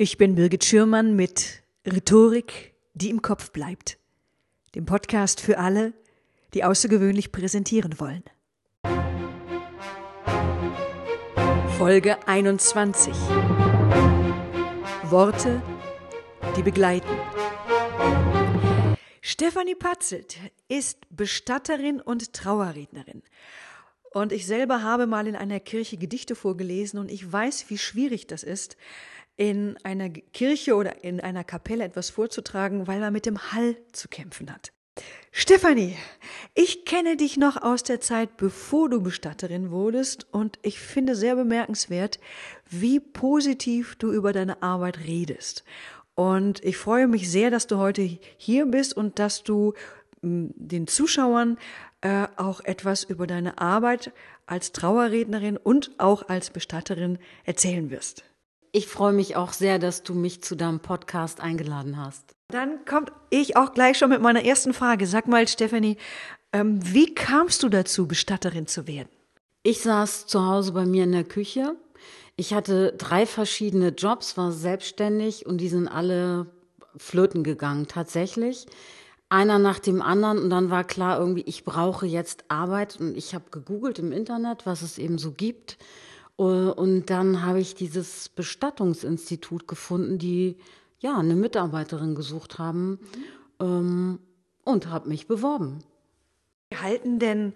Ich 0.00 0.16
bin 0.16 0.36
Birgit 0.36 0.64
Schürmann 0.64 1.16
mit 1.16 1.64
Rhetorik, 1.84 2.72
die 2.94 3.10
im 3.10 3.20
Kopf 3.20 3.50
bleibt. 3.50 3.98
Dem 4.76 4.86
Podcast 4.86 5.40
für 5.40 5.58
alle, 5.58 5.92
die 6.54 6.62
außergewöhnlich 6.62 7.32
präsentieren 7.32 7.98
wollen. 7.98 8.22
Folge 11.76 12.16
21. 12.28 13.12
Worte, 15.10 15.60
die 16.56 16.62
begleiten. 16.62 17.08
Stefanie 19.20 19.74
Patzelt 19.74 20.38
ist 20.68 21.00
Bestatterin 21.10 22.00
und 22.00 22.34
Trauerrednerin. 22.34 23.24
Und 24.12 24.30
ich 24.30 24.46
selber 24.46 24.84
habe 24.84 25.08
mal 25.08 25.26
in 25.26 25.34
einer 25.34 25.58
Kirche 25.58 25.96
Gedichte 25.96 26.36
vorgelesen 26.36 27.00
und 27.00 27.10
ich 27.10 27.30
weiß, 27.30 27.68
wie 27.68 27.78
schwierig 27.78 28.28
das 28.28 28.44
ist, 28.44 28.76
in 29.38 29.78
einer 29.84 30.10
Kirche 30.10 30.74
oder 30.74 31.04
in 31.04 31.20
einer 31.20 31.44
Kapelle 31.44 31.84
etwas 31.84 32.10
vorzutragen, 32.10 32.86
weil 32.86 33.00
man 33.00 33.12
mit 33.12 33.24
dem 33.24 33.52
Hall 33.52 33.76
zu 33.92 34.08
kämpfen 34.08 34.52
hat. 34.52 34.72
Stefanie, 35.30 35.96
ich 36.54 36.84
kenne 36.84 37.16
dich 37.16 37.36
noch 37.36 37.56
aus 37.62 37.84
der 37.84 38.00
Zeit, 38.00 38.36
bevor 38.36 38.90
du 38.90 39.00
Bestatterin 39.00 39.70
wurdest 39.70 40.26
und 40.32 40.58
ich 40.62 40.80
finde 40.80 41.14
sehr 41.14 41.36
bemerkenswert, 41.36 42.18
wie 42.68 42.98
positiv 42.98 43.94
du 43.96 44.12
über 44.12 44.32
deine 44.32 44.60
Arbeit 44.60 44.98
redest. 45.06 45.62
Und 46.16 46.64
ich 46.64 46.76
freue 46.76 47.06
mich 47.06 47.30
sehr, 47.30 47.50
dass 47.52 47.68
du 47.68 47.76
heute 47.76 48.02
hier 48.02 48.66
bist 48.66 48.96
und 48.96 49.20
dass 49.20 49.44
du 49.44 49.74
den 50.20 50.88
Zuschauern 50.88 51.58
äh, 52.00 52.26
auch 52.36 52.60
etwas 52.64 53.04
über 53.04 53.28
deine 53.28 53.58
Arbeit 53.58 54.12
als 54.46 54.72
Trauerrednerin 54.72 55.56
und 55.56 55.92
auch 55.98 56.28
als 56.28 56.50
Bestatterin 56.50 57.18
erzählen 57.44 57.90
wirst. 57.90 58.24
Ich 58.72 58.86
freue 58.86 59.12
mich 59.12 59.36
auch 59.36 59.52
sehr, 59.52 59.78
dass 59.78 60.02
du 60.02 60.14
mich 60.14 60.42
zu 60.42 60.54
deinem 60.54 60.80
Podcast 60.80 61.40
eingeladen 61.40 61.96
hast. 61.96 62.32
Dann 62.50 62.84
kommt 62.84 63.12
ich 63.30 63.56
auch 63.56 63.72
gleich 63.72 63.98
schon 63.98 64.10
mit 64.10 64.20
meiner 64.20 64.44
ersten 64.44 64.74
Frage. 64.74 65.06
Sag 65.06 65.26
mal, 65.26 65.48
Stephanie, 65.48 65.96
ähm, 66.52 66.78
wie 66.82 67.14
kamst 67.14 67.62
du 67.62 67.68
dazu, 67.68 68.06
Bestatterin 68.06 68.66
zu 68.66 68.86
werden? 68.86 69.08
Ich 69.62 69.80
saß 69.80 70.26
zu 70.26 70.46
Hause 70.46 70.72
bei 70.72 70.86
mir 70.86 71.04
in 71.04 71.12
der 71.12 71.24
Küche. 71.24 71.76
Ich 72.36 72.54
hatte 72.54 72.94
drei 72.96 73.26
verschiedene 73.26 73.88
Jobs, 73.88 74.36
war 74.36 74.52
selbstständig 74.52 75.46
und 75.46 75.58
die 75.58 75.68
sind 75.68 75.88
alle 75.88 76.46
flöten 76.96 77.42
gegangen, 77.42 77.86
tatsächlich. 77.86 78.66
Einer 79.28 79.58
nach 79.58 79.78
dem 79.78 80.00
anderen 80.00 80.38
und 80.38 80.50
dann 80.50 80.70
war 80.70 80.84
klar 80.84 81.18
irgendwie, 81.18 81.42
ich 81.42 81.64
brauche 81.64 82.06
jetzt 82.06 82.44
Arbeit 82.48 82.98
und 83.00 83.16
ich 83.16 83.34
habe 83.34 83.50
gegoogelt 83.50 83.98
im 83.98 84.12
Internet, 84.12 84.64
was 84.64 84.82
es 84.82 84.98
eben 84.98 85.18
so 85.18 85.32
gibt 85.32 85.76
und 86.44 87.06
dann 87.06 87.42
habe 87.42 87.58
ich 87.58 87.74
dieses 87.74 88.28
Bestattungsinstitut 88.28 89.66
gefunden, 89.66 90.18
die 90.18 90.56
ja 91.00 91.18
eine 91.18 91.34
Mitarbeiterin 91.34 92.14
gesucht 92.14 92.58
haben 92.58 93.00
ähm, 93.58 94.20
und 94.62 94.86
habe 94.86 95.08
mich 95.08 95.26
beworben. 95.26 95.80
Halten 96.72 97.18
denn 97.18 97.54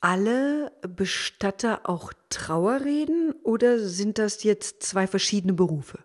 alle 0.00 0.72
Bestatter 0.82 1.88
auch 1.88 2.12
Trauerreden 2.30 3.32
oder 3.44 3.78
sind 3.78 4.18
das 4.18 4.42
jetzt 4.42 4.82
zwei 4.82 5.06
verschiedene 5.06 5.52
Berufe? 5.52 6.00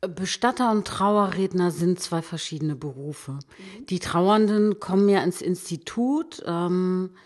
Bestatter 0.00 0.70
und 0.70 0.86
Trauerredner 0.86 1.72
sind 1.72 1.98
zwei 1.98 2.22
verschiedene 2.22 2.76
Berufe. 2.76 3.40
Die 3.88 3.98
Trauernden 3.98 4.78
kommen 4.78 5.08
ja 5.08 5.24
ins 5.24 5.42
Institut. 5.42 6.40
Ähm, 6.46 7.10
äh, 7.14 7.18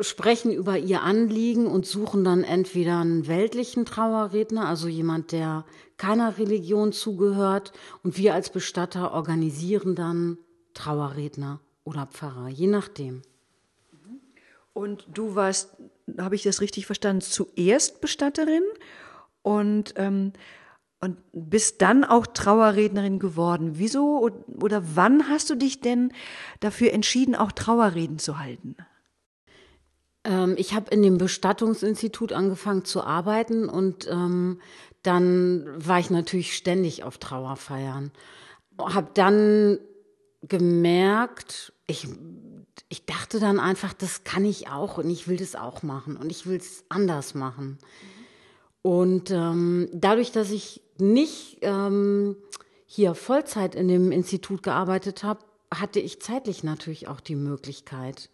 sprechen 0.00 0.52
über 0.52 0.78
ihr 0.78 1.02
Anliegen 1.02 1.66
und 1.66 1.86
suchen 1.86 2.24
dann 2.24 2.44
entweder 2.44 2.98
einen 2.98 3.28
weltlichen 3.28 3.84
Trauerredner, 3.84 4.68
also 4.68 4.88
jemand, 4.88 5.32
der 5.32 5.64
keiner 5.96 6.38
Religion 6.38 6.92
zugehört, 6.92 7.72
und 8.02 8.16
wir 8.16 8.34
als 8.34 8.50
Bestatter 8.50 9.12
organisieren 9.12 9.94
dann 9.94 10.38
Trauerredner 10.74 11.60
oder 11.84 12.06
Pfarrer, 12.06 12.48
je 12.48 12.66
nachdem. 12.66 13.22
Und 14.72 15.06
du 15.12 15.34
warst, 15.34 15.76
habe 16.18 16.34
ich 16.34 16.42
das 16.42 16.60
richtig 16.60 16.86
verstanden, 16.86 17.22
zuerst 17.22 18.00
Bestatterin 18.00 18.62
und, 19.42 19.94
ähm, 19.96 20.32
und 21.00 21.16
bist 21.32 21.80
dann 21.80 22.04
auch 22.04 22.26
Trauerrednerin 22.26 23.18
geworden. 23.18 23.78
Wieso 23.78 24.28
oder 24.60 24.82
wann 24.94 25.28
hast 25.28 25.48
du 25.48 25.54
dich 25.54 25.80
denn 25.80 26.12
dafür 26.60 26.92
entschieden, 26.92 27.34
auch 27.34 27.52
Trauerreden 27.52 28.18
zu 28.18 28.38
halten? 28.38 28.76
Ähm, 30.26 30.54
ich 30.58 30.74
habe 30.74 30.90
in 30.90 31.02
dem 31.02 31.18
Bestattungsinstitut 31.18 32.32
angefangen 32.32 32.84
zu 32.84 33.02
arbeiten 33.02 33.68
und 33.68 34.08
ähm, 34.10 34.60
dann 35.02 35.66
war 35.76 36.00
ich 36.00 36.10
natürlich 36.10 36.56
ständig 36.56 37.04
auf 37.04 37.18
Trauerfeiern. 37.18 38.10
Habe 38.78 39.08
dann 39.14 39.78
gemerkt, 40.42 41.72
ich, 41.86 42.08
ich 42.88 43.06
dachte 43.06 43.38
dann 43.38 43.60
einfach, 43.60 43.92
das 43.92 44.24
kann 44.24 44.44
ich 44.44 44.68
auch 44.68 44.98
und 44.98 45.08
ich 45.08 45.28
will 45.28 45.36
das 45.36 45.54
auch 45.54 45.82
machen 45.82 46.16
und 46.16 46.30
ich 46.30 46.46
will 46.46 46.56
es 46.56 46.84
anders 46.88 47.34
machen. 47.34 47.78
Und 48.82 49.30
ähm, 49.30 49.88
dadurch, 49.92 50.32
dass 50.32 50.50
ich 50.50 50.82
nicht 50.98 51.58
ähm, 51.62 52.36
hier 52.86 53.14
Vollzeit 53.14 53.74
in 53.74 53.88
dem 53.88 54.12
Institut 54.12 54.62
gearbeitet 54.62 55.22
habe, 55.22 55.40
hatte 55.72 56.00
ich 56.00 56.20
zeitlich 56.20 56.62
natürlich 56.62 57.08
auch 57.08 57.20
die 57.20 57.34
Möglichkeit. 57.34 58.30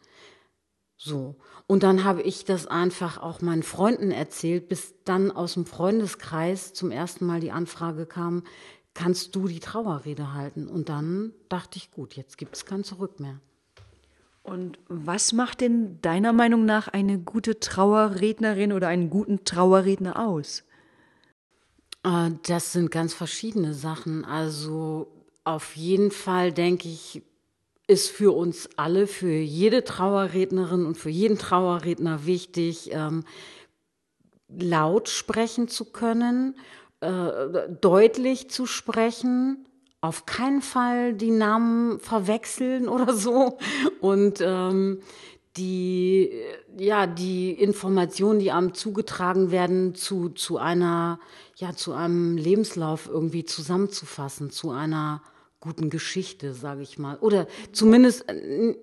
So. 1.04 1.34
Und 1.66 1.82
dann 1.82 2.04
habe 2.04 2.22
ich 2.22 2.44
das 2.44 2.68
einfach 2.68 3.18
auch 3.18 3.40
meinen 3.40 3.64
Freunden 3.64 4.12
erzählt, 4.12 4.68
bis 4.68 4.94
dann 5.04 5.32
aus 5.32 5.54
dem 5.54 5.66
Freundeskreis 5.66 6.74
zum 6.74 6.92
ersten 6.92 7.26
Mal 7.26 7.40
die 7.40 7.50
Anfrage 7.50 8.06
kam, 8.06 8.44
kannst 8.94 9.34
du 9.34 9.48
die 9.48 9.58
Trauerrede 9.58 10.32
halten? 10.32 10.68
Und 10.68 10.88
dann 10.88 11.32
dachte 11.48 11.78
ich, 11.78 11.90
gut, 11.90 12.14
jetzt 12.14 12.38
gibt 12.38 12.54
es 12.54 12.66
kein 12.66 12.84
Zurück 12.84 13.18
mehr. 13.18 13.40
Und 14.44 14.78
was 14.86 15.32
macht 15.32 15.60
denn 15.60 16.00
deiner 16.02 16.32
Meinung 16.32 16.64
nach 16.64 16.86
eine 16.86 17.18
gute 17.18 17.58
Trauerrednerin 17.58 18.72
oder 18.72 18.86
einen 18.86 19.10
guten 19.10 19.44
Trauerredner 19.44 20.24
aus? 20.24 20.62
Äh, 22.04 22.30
das 22.46 22.72
sind 22.72 22.92
ganz 22.92 23.12
verschiedene 23.12 23.74
Sachen. 23.74 24.24
Also 24.24 25.08
auf 25.42 25.74
jeden 25.74 26.12
Fall 26.12 26.52
denke 26.52 26.86
ich, 26.88 27.22
ist 27.86 28.10
für 28.10 28.34
uns 28.34 28.70
alle, 28.76 29.06
für 29.06 29.32
jede 29.32 29.84
Trauerrednerin 29.84 30.86
und 30.86 30.96
für 30.96 31.10
jeden 31.10 31.38
Trauerredner 31.38 32.26
wichtig, 32.26 32.90
ähm, 32.92 33.24
laut 34.48 35.08
sprechen 35.08 35.68
zu 35.68 35.86
können, 35.86 36.56
äh, 37.00 37.68
deutlich 37.80 38.50
zu 38.50 38.66
sprechen, 38.66 39.66
auf 40.00 40.26
keinen 40.26 40.62
Fall 40.62 41.14
die 41.14 41.30
Namen 41.30 41.98
verwechseln 42.00 42.88
oder 42.88 43.14
so. 43.14 43.58
Und 44.00 44.40
ähm, 44.40 45.00
die 45.56 46.32
ja 46.78 47.06
die 47.06 47.52
Informationen, 47.52 48.38
die 48.38 48.52
einem 48.52 48.72
zugetragen 48.74 49.50
werden, 49.50 49.94
zu 49.94 50.30
zu 50.30 50.56
einer 50.56 51.20
ja 51.56 51.74
zu 51.74 51.92
einem 51.92 52.38
Lebenslauf 52.38 53.06
irgendwie 53.06 53.44
zusammenzufassen, 53.44 54.50
zu 54.50 54.70
einer 54.70 55.22
guten 55.62 55.88
Geschichte, 55.88 56.52
sage 56.52 56.82
ich 56.82 56.98
mal. 56.98 57.16
Oder 57.18 57.46
zumindest 57.72 58.28
äh, 58.28 58.74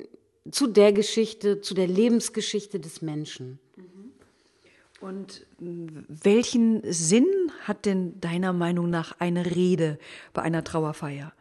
zu 0.49 0.65
der 0.65 0.93
Geschichte, 0.93 1.61
zu 1.61 1.75
der 1.75 1.87
Lebensgeschichte 1.87 2.79
des 2.79 3.03
Menschen. 3.03 3.59
Mhm. 3.75 4.11
Und 5.01 5.45
welchen 5.59 6.81
Sinn 6.91 7.27
hat 7.63 7.85
denn 7.85 8.19
deiner 8.19 8.53
Meinung 8.53 8.89
nach 8.89 9.19
eine 9.19 9.45
Rede 9.45 9.99
bei 10.33 10.41
einer 10.41 10.63
Trauerfeier? 10.63 11.33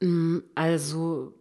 Mm, 0.00 0.38
also, 0.54 1.34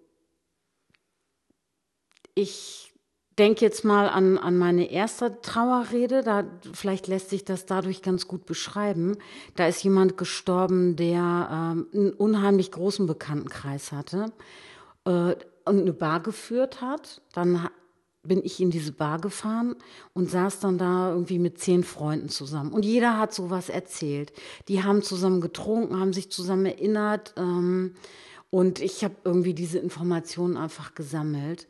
ich 2.36 2.93
denke 3.40 3.66
jetzt 3.66 3.84
mal 3.84 4.08
an, 4.10 4.38
an 4.38 4.58
meine 4.58 4.92
erste 4.92 5.42
Trauerrede, 5.42 6.24
da 6.24 6.44
vielleicht 6.74 7.08
lässt 7.08 7.30
sich 7.30 7.46
das 7.46 7.66
dadurch 7.66 8.02
ganz 8.02 8.28
gut 8.28 8.46
beschreiben. 8.46 9.18
Da 9.56 9.68
ist 9.68 9.84
jemand 9.84 10.18
gestorben, 10.18 10.96
der 10.96 11.50
ähm, 11.52 11.88
einen 11.94 12.14
unheimlich 12.14 12.72
großen 12.72 13.08
Bekanntenkreis 13.08 13.92
hatte 13.92 14.32
äh, 15.06 15.36
und 15.66 15.82
eine 15.82 15.94
Bar 15.94 16.22
geführt 16.22 16.82
hat. 16.82 17.22
Dann 17.34 17.68
bin 18.24 18.42
ich 18.44 18.62
in 18.62 18.72
diese 18.72 18.94
Bar 18.94 19.20
gefahren 19.20 19.76
und 20.14 20.30
saß 20.30 20.60
dann 20.60 20.78
da 20.78 21.10
irgendwie 21.10 21.40
mit 21.40 21.60
zehn 21.60 21.84
Freunden 21.84 22.30
zusammen. 22.30 22.72
Und 22.72 22.86
jeder 22.86 23.18
hat 23.18 23.34
sowas 23.34 23.70
erzählt. 23.70 24.32
Die 24.68 24.84
haben 24.84 25.02
zusammen 25.02 25.42
getrunken, 25.42 26.00
haben 26.00 26.14
sich 26.14 26.32
zusammen 26.32 26.66
erinnert. 26.66 27.34
Ähm, 27.36 27.96
und 28.50 28.80
ich 28.82 29.04
habe 29.04 29.16
irgendwie 29.24 29.54
diese 29.54 29.80
Informationen 29.80 30.58
einfach 30.58 30.94
gesammelt. 30.94 31.68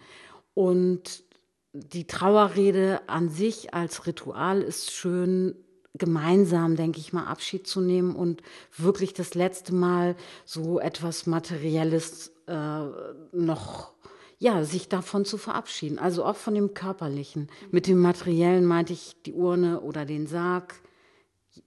Und 0.54 1.24
die 1.74 2.06
Trauerrede 2.06 3.02
an 3.08 3.30
sich 3.30 3.74
als 3.74 4.06
Ritual 4.06 4.62
ist 4.62 4.92
schön, 4.92 5.56
gemeinsam, 5.96 6.76
denke 6.76 7.00
ich 7.00 7.14
mal, 7.14 7.26
Abschied 7.26 7.68
zu 7.68 7.82
nehmen 7.82 8.16
und 8.16 8.42
wirklich 8.76 9.14
das 9.14 9.36
letzte 9.36 9.76
Mal 9.76 10.16
so 10.46 10.80
etwas 10.80 11.28
Materielles 11.28 12.32
äh, 12.48 12.86
noch, 13.32 13.94
ja, 14.40 14.64
sich 14.64 14.90
davon 14.90 15.26
zu 15.26 15.38
verabschieden. 15.38 16.00
Also 16.00 16.26
auch 16.26 16.36
von 16.36 16.56
dem 16.56 16.74
Körperlichen. 16.74 17.50
Mit 17.72 17.88
dem 17.88 18.00
Materiellen 18.00 18.66
meinte 18.66 18.94
ich 18.94 19.16
die 19.24 19.34
Urne 19.34 19.82
oder 19.82 20.06
den 20.06 20.28
Sarg. 20.28 20.82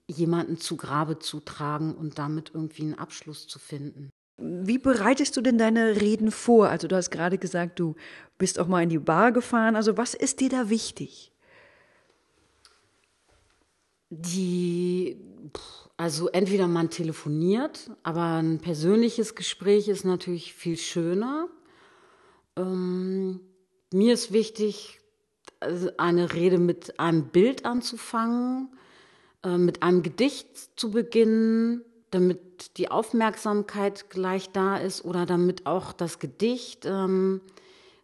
jemanden 0.07 0.57
zu 0.57 0.75
Grabe 0.75 1.19
zu 1.19 1.39
tragen 1.39 1.95
und 1.95 2.19
damit 2.19 2.51
irgendwie 2.53 2.83
einen 2.83 2.95
Abschluss 2.95 3.47
zu 3.47 3.57
finden. 3.57 4.09
Wie 4.37 4.77
bereitest 4.77 5.35
du 5.35 5.41
denn 5.41 5.57
deine 5.57 5.99
Reden 5.99 6.31
vor? 6.31 6.69
Also 6.69 6.87
du 6.87 6.95
hast 6.95 7.09
gerade 7.09 7.39
gesagt, 7.39 7.79
du 7.79 7.95
bist 8.37 8.59
auch 8.59 8.67
mal 8.67 8.83
in 8.83 8.89
die 8.89 8.99
Bar 8.99 9.31
gefahren. 9.31 9.75
Also 9.75 9.97
was 9.97 10.13
ist 10.13 10.39
dir 10.39 10.49
da 10.49 10.69
wichtig? 10.69 11.31
Die, 14.09 15.17
also 15.97 16.29
entweder 16.29 16.67
man 16.67 16.89
telefoniert, 16.89 17.89
aber 18.03 18.37
ein 18.41 18.59
persönliches 18.59 19.35
Gespräch 19.35 19.87
ist 19.87 20.05
natürlich 20.05 20.53
viel 20.53 20.77
schöner. 20.77 21.49
Ähm, 22.55 23.41
mir 23.91 24.13
ist 24.13 24.31
wichtig, 24.31 24.99
also 25.59 25.89
eine 25.97 26.33
Rede 26.33 26.59
mit 26.59 26.99
einem 26.99 27.29
Bild 27.29 27.65
anzufangen, 27.65 28.69
äh, 29.43 29.57
mit 29.57 29.81
einem 29.81 30.03
Gedicht 30.03 30.79
zu 30.79 30.91
beginnen, 30.91 31.83
damit 32.11 32.77
die 32.77 32.89
Aufmerksamkeit 32.89 34.09
gleich 34.09 34.51
da 34.51 34.77
ist 34.77 35.03
oder 35.03 35.25
damit 35.25 35.65
auch 35.65 35.93
das 35.93 36.19
Gedicht 36.19 36.85
ähm, 36.85 37.41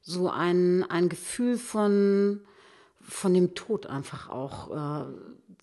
so 0.02 0.30
ein, 0.30 0.84
ein 0.90 1.10
Gefühl 1.10 1.58
von, 1.58 2.42
von 3.02 3.34
dem 3.34 3.56
Tod 3.56 3.88
einfach 3.88 4.30
auch 4.30 4.72
äh, 4.72 5.06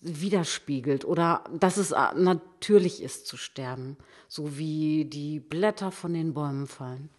widerspiegelt 0.01 1.05
oder 1.05 1.43
dass 1.57 1.77
es 1.77 1.91
äh, 1.91 1.97
natürlich 2.15 3.03
ist 3.03 3.27
zu 3.27 3.37
sterben, 3.37 3.97
so 4.27 4.57
wie 4.57 5.05
die 5.05 5.39
Blätter 5.39 5.91
von 5.91 6.13
den 6.13 6.33
Bäumen 6.33 6.67
fallen. 6.67 7.09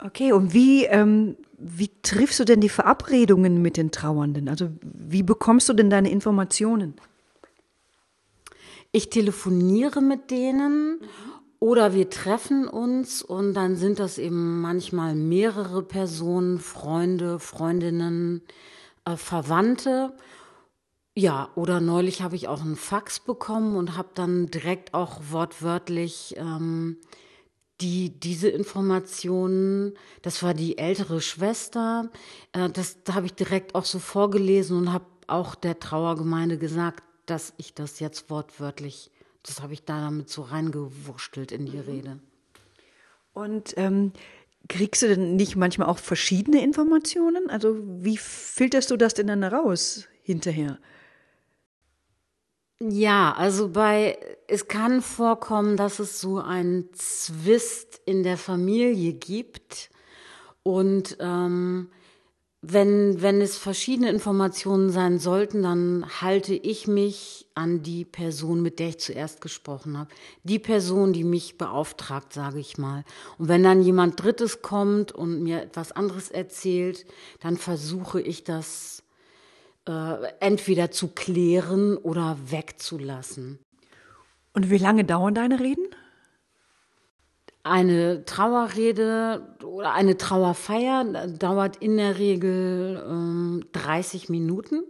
Okay, 0.00 0.32
und 0.32 0.54
wie, 0.54 0.84
ähm, 0.84 1.36
wie 1.58 1.90
triffst 2.02 2.38
du 2.38 2.44
denn 2.44 2.60
die 2.60 2.68
Verabredungen 2.68 3.60
mit 3.60 3.76
den 3.76 3.90
Trauernden? 3.90 4.48
Also 4.48 4.70
wie 4.82 5.24
bekommst 5.24 5.68
du 5.68 5.72
denn 5.74 5.90
deine 5.90 6.10
Informationen? 6.10 6.94
Ich 8.92 9.10
telefoniere 9.10 10.00
mit 10.00 10.30
denen 10.30 11.00
oder 11.60 11.92
wir 11.92 12.08
treffen 12.08 12.66
uns 12.68 13.22
und 13.22 13.54
dann 13.54 13.76
sind 13.76 13.98
das 13.98 14.18
eben 14.18 14.60
manchmal 14.60 15.14
mehrere 15.14 15.82
Personen, 15.82 16.58
Freunde, 16.58 17.38
Freundinnen, 17.38 18.42
äh, 19.04 19.16
Verwandte. 19.16 20.14
Ja, 21.16 21.50
oder 21.56 21.80
neulich 21.80 22.22
habe 22.22 22.36
ich 22.36 22.48
auch 22.48 22.60
einen 22.62 22.76
Fax 22.76 23.20
bekommen 23.20 23.76
und 23.76 23.96
habe 23.96 24.10
dann 24.14 24.46
direkt 24.46 24.94
auch 24.94 25.20
wortwörtlich 25.30 26.34
ähm, 26.38 26.98
die, 27.80 28.18
diese 28.20 28.48
Informationen, 28.48 29.94
das 30.22 30.42
war 30.42 30.54
die 30.54 30.78
ältere 30.78 31.20
Schwester, 31.20 32.10
äh, 32.52 32.70
das 32.70 33.02
da 33.02 33.14
habe 33.14 33.26
ich 33.26 33.34
direkt 33.34 33.74
auch 33.74 33.84
so 33.84 33.98
vorgelesen 33.98 34.78
und 34.78 34.92
habe 34.92 35.06
auch 35.26 35.54
der 35.56 35.78
Trauergemeinde 35.78 36.56
gesagt, 36.56 37.02
dass 37.30 37.52
ich 37.56 37.74
das 37.74 38.00
jetzt 38.00 38.30
wortwörtlich, 38.30 39.10
das 39.42 39.62
habe 39.62 39.72
ich 39.72 39.84
da 39.84 40.00
damit 40.00 40.28
so 40.28 40.42
reingewurschtelt 40.42 41.52
in 41.52 41.66
die 41.66 41.76
mhm. 41.76 41.82
Rede. 41.82 42.18
Und 43.32 43.74
ähm, 43.76 44.12
kriegst 44.68 45.02
du 45.02 45.08
denn 45.08 45.36
nicht 45.36 45.56
manchmal 45.56 45.88
auch 45.88 45.98
verschiedene 45.98 46.62
Informationen? 46.62 47.50
Also 47.50 47.76
wie 47.80 48.16
filterst 48.16 48.90
du 48.90 48.96
das 48.96 49.14
denn 49.14 49.28
dann 49.28 49.44
raus 49.44 50.06
hinterher? 50.22 50.78
Ja, 52.80 53.34
also 53.36 53.70
bei, 53.70 54.18
es 54.46 54.68
kann 54.68 55.02
vorkommen, 55.02 55.76
dass 55.76 55.98
es 55.98 56.20
so 56.20 56.38
einen 56.38 56.92
Zwist 56.92 58.00
in 58.04 58.22
der 58.22 58.36
Familie 58.36 59.14
gibt 59.14 59.90
und 60.62 61.16
ähm, 61.18 61.90
wenn, 62.60 63.22
wenn 63.22 63.40
es 63.40 63.56
verschiedene 63.56 64.10
Informationen 64.10 64.90
sein 64.90 65.20
sollten, 65.20 65.62
dann 65.62 66.04
halte 66.20 66.54
ich 66.54 66.88
mich 66.88 67.46
an 67.54 67.82
die 67.82 68.04
Person, 68.04 68.62
mit 68.62 68.80
der 68.80 68.88
ich 68.88 68.98
zuerst 68.98 69.40
gesprochen 69.40 69.96
habe. 69.96 70.10
Die 70.42 70.58
Person, 70.58 71.12
die 71.12 71.22
mich 71.22 71.56
beauftragt, 71.56 72.32
sage 72.32 72.58
ich 72.58 72.76
mal. 72.76 73.04
Und 73.38 73.48
wenn 73.48 73.62
dann 73.62 73.82
jemand 73.82 74.20
Drittes 74.20 74.60
kommt 74.60 75.12
und 75.12 75.42
mir 75.42 75.62
etwas 75.62 75.92
anderes 75.92 76.30
erzählt, 76.30 77.06
dann 77.40 77.56
versuche 77.56 78.20
ich 78.20 78.42
das 78.42 79.04
äh, 79.88 80.16
entweder 80.40 80.90
zu 80.90 81.08
klären 81.08 81.96
oder 81.96 82.38
wegzulassen. 82.44 83.60
Und 84.52 84.68
wie 84.68 84.78
lange 84.78 85.04
dauern 85.04 85.34
deine 85.34 85.60
Reden? 85.60 85.86
Eine 87.68 88.24
Trauerrede 88.24 89.56
oder 89.62 89.92
eine 89.92 90.16
Trauerfeier 90.16 91.28
dauert 91.28 91.76
in 91.76 91.96
der 91.96 92.18
Regel 92.18 93.04
ähm, 93.08 93.64
30 93.72 94.28
Minuten. 94.28 94.82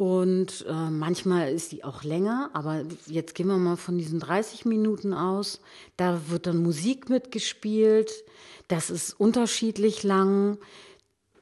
Und 0.00 0.64
äh, 0.66 0.72
manchmal 0.72 1.52
ist 1.52 1.72
die 1.72 1.84
auch 1.84 2.04
länger, 2.04 2.48
aber 2.54 2.84
jetzt 3.06 3.34
gehen 3.34 3.48
wir 3.48 3.58
mal 3.58 3.76
von 3.76 3.98
diesen 3.98 4.18
30 4.18 4.64
Minuten 4.64 5.12
aus. 5.12 5.60
Da 5.98 6.22
wird 6.28 6.46
dann 6.46 6.62
Musik 6.62 7.10
mitgespielt. 7.10 8.10
Das 8.68 8.88
ist 8.88 9.12
unterschiedlich 9.12 10.02
lang. 10.02 10.56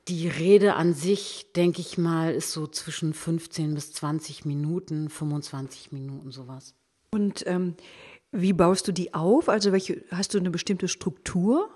Die 0.08 0.26
Rede 0.26 0.74
an 0.74 0.92
sich, 0.92 1.52
denke 1.54 1.80
ich 1.80 1.98
mal, 1.98 2.34
ist 2.34 2.50
so 2.50 2.66
zwischen 2.66 3.14
15 3.14 3.74
bis 3.74 3.92
20 3.92 4.44
Minuten, 4.44 5.08
25 5.08 5.92
Minuten 5.92 6.32
sowas. 6.32 6.74
Und 7.12 7.46
ähm, 7.46 7.74
wie 8.32 8.52
baust 8.52 8.86
du 8.88 8.92
die 8.92 9.14
auf? 9.14 9.48
Also 9.48 9.72
welche 9.72 10.04
hast 10.10 10.34
du 10.34 10.38
eine 10.38 10.50
bestimmte 10.50 10.88
Struktur? 10.88 11.70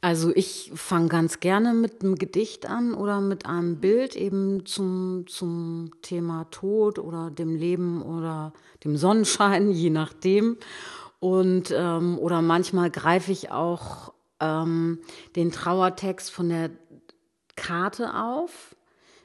Also 0.00 0.32
ich 0.34 0.70
fange 0.74 1.08
ganz 1.08 1.40
gerne 1.40 1.72
mit 1.72 2.02
einem 2.02 2.16
Gedicht 2.16 2.68
an 2.68 2.92
oder 2.92 3.22
mit 3.22 3.46
einem 3.46 3.80
Bild 3.80 4.16
eben 4.16 4.66
zum, 4.66 5.26
zum 5.26 5.92
Thema 6.02 6.44
Tod 6.50 6.98
oder 6.98 7.30
dem 7.30 7.56
Leben 7.56 8.02
oder 8.02 8.52
dem 8.84 8.98
Sonnenschein, 8.98 9.70
je 9.72 9.88
nachdem. 9.88 10.58
Und 11.20 11.72
ähm, 11.74 12.18
oder 12.18 12.42
manchmal 12.42 12.90
greife 12.90 13.32
ich 13.32 13.50
auch 13.50 14.12
ähm, 14.40 14.98
den 15.36 15.50
Trauertext 15.50 16.30
von 16.30 16.50
der 16.50 16.70
Karte 17.56 18.14
auf, 18.14 18.73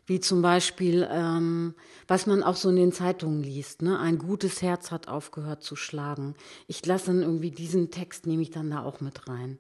wie 0.10 0.20
zum 0.20 0.42
Beispiel, 0.42 1.08
ähm, 1.10 1.76
was 2.08 2.26
man 2.26 2.42
auch 2.42 2.56
so 2.56 2.70
in 2.70 2.76
den 2.76 2.92
Zeitungen 2.92 3.44
liest, 3.44 3.84
ne? 3.84 4.00
ein 4.00 4.18
gutes 4.18 4.62
Herz 4.64 4.90
hat 4.90 5.08
aufgehört 5.08 5.62
zu 5.64 5.76
schlagen. 5.76 6.34
Ich 6.68 6.84
lasse 6.86 7.08
dann 7.08 7.22
irgendwie 7.22 7.52
diesen 7.52 7.92
Text, 7.92 8.26
nehme 8.26 8.42
ich 8.42 8.50
dann 8.50 8.72
da 8.72 8.84
auch 8.84 9.02
mit 9.02 9.30
rein. 9.30 9.60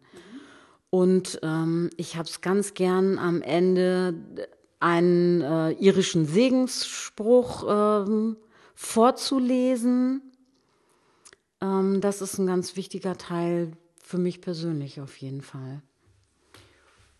Und 0.89 1.39
ähm, 1.43 1.91
ich 1.97 2.17
habe 2.17 2.27
es 2.27 2.41
ganz 2.41 2.73
gern 2.73 3.19
am 3.19 3.43
Ende 3.43 4.15
einen 4.79 5.41
äh, 5.41 5.71
irischen 5.73 6.25
Segensspruch 6.25 7.65
ähm, 8.07 8.37
vorzulesen. 8.73 10.23
Ähm, 11.61 12.01
das 12.01 12.23
ist 12.23 12.39
ein 12.39 12.47
ganz 12.47 12.75
wichtiger 12.75 13.17
Teil 13.19 13.73
für 14.01 14.17
mich 14.17 14.41
persönlich 14.41 14.99
auf 14.99 15.15
jeden 15.17 15.41
Fall. 15.41 15.83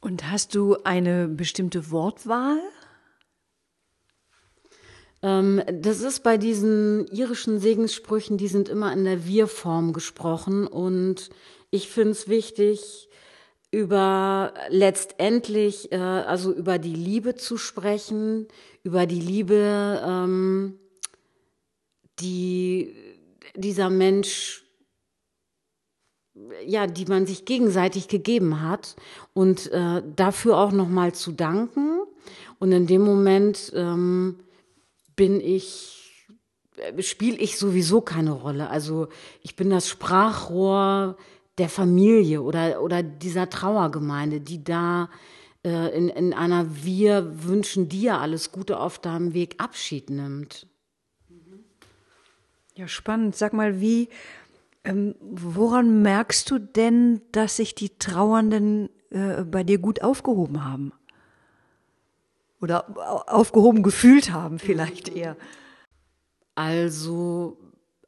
Und 0.02 0.32
hast 0.32 0.56
du 0.56 0.78
eine 0.84 1.28
bestimmte 1.28 1.92
Wortwahl? 1.92 2.60
Ähm, 5.22 5.62
das 5.72 6.02
ist 6.02 6.24
bei 6.24 6.38
diesen 6.38 7.08
irischen 7.08 7.60
Segenssprüchen, 7.60 8.38
die 8.38 8.48
sind 8.48 8.70
immer 8.70 8.94
in 8.94 9.04
der 9.04 9.26
Wir-Form 9.26 9.94
gesprochen 9.94 10.68
und 10.68 11.30
ich 11.72 11.90
finde 11.90 12.12
es 12.12 12.28
wichtig, 12.28 13.10
über 13.72 14.54
letztendlich, 14.70 15.92
äh, 15.92 15.98
also 15.98 16.52
über 16.54 16.80
die 16.80 16.96
Liebe 16.96 17.36
zu 17.36 17.58
sprechen, 17.58 18.48
über 18.84 19.06
die 19.06 19.20
Liebe, 19.20 20.02
ähm, 20.06 20.80
die 22.20 22.96
dieser 23.56 23.90
Mensch 23.90 24.66
ja, 26.66 26.88
die 26.88 27.06
man 27.06 27.26
sich 27.26 27.46
gegenseitig 27.46 28.08
gegeben 28.08 28.62
hat 28.62 28.96
und 29.34 29.72
äh, 29.72 30.02
dafür 30.16 30.58
auch 30.58 30.72
nochmal 30.72 31.14
zu 31.14 31.32
danken. 31.32 32.00
Und 32.60 32.72
in 32.72 32.88
dem 32.88 33.02
Moment 33.02 33.72
ähm, 33.76 34.40
bin 35.20 35.42
ich, 35.42 36.24
äh, 36.78 37.04
spiele 37.04 37.36
ich 37.36 37.58
sowieso 37.58 38.00
keine 38.00 38.32
Rolle. 38.32 38.70
Also 38.70 39.10
ich 39.42 39.58
bin 39.58 39.70
das 39.70 39.90
Sprachrohr 39.90 41.18
der 41.58 41.68
Familie 41.68 42.42
oder, 42.42 42.82
oder 42.82 43.04
dieser 43.04 43.50
Trauergemeinde, 43.50 44.40
die 44.40 44.64
da 44.64 45.10
äh, 45.66 45.94
in, 45.94 46.08
in 46.08 46.34
einer 46.34 46.86
Wir 46.86 47.44
wünschen 47.44 47.90
dir 47.90 48.20
alles 48.20 48.54
Gute 48.54 48.80
auf 48.80 48.98
deinem 48.98 49.34
Weg 49.34 49.56
Abschied 49.58 50.10
nimmt. 50.10 50.68
Ja, 52.76 52.88
spannend. 52.88 53.36
Sag 53.36 53.52
mal, 53.52 53.82
wie 53.82 54.08
ähm, 54.86 55.16
woran 55.20 56.02
merkst 56.02 56.50
du 56.50 56.60
denn, 56.60 57.20
dass 57.34 57.58
sich 57.58 57.76
die 57.76 57.90
Trauernden 57.90 58.88
äh, 59.10 59.44
bei 59.44 59.66
dir 59.66 59.80
gut 59.80 60.02
aufgehoben 60.02 60.64
haben? 60.64 60.94
Oder 62.62 63.34
aufgehoben 63.34 63.84
gefühlt 63.84 64.32
haben 64.32 64.60
vielleicht 64.60 65.10
eher? 65.10 65.38
Also 66.56 67.58